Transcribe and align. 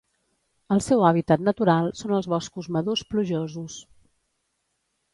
El 0.75 0.81
seu 0.85 1.05
hàbitat 1.09 1.43
natural 1.51 1.91
són 2.01 2.15
els 2.21 2.31
boscos 2.33 2.73
madurs 2.79 3.07
plujosos. 3.13 3.81